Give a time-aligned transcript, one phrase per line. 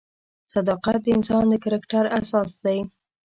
[0.53, 2.79] صداقت د انسان د کرکټر اساس دی.